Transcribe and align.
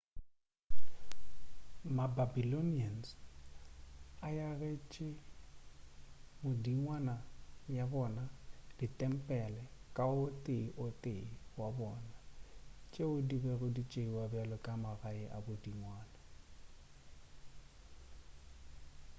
ma-babylonians 1.95 3.07
a 4.27 4.27
agetše 4.49 5.07
modingwana 6.41 7.15
ya 7.77 7.83
bona 7.91 8.23
ditempele 8.77 9.61
ka 9.95 10.03
o 10.21 10.23
tee 10.45 10.67
o 10.85 10.87
tee 11.03 11.25
wa 11.59 11.67
bona 11.77 12.15
tšeo 12.91 13.15
di 13.27 13.35
bego 13.43 13.67
di 13.75 13.83
tšeiwa 13.91 14.23
bjalo 14.31 14.57
ka 14.65 14.73
magae 14.83 15.23
a 15.35 15.37
modingwana 15.45 16.17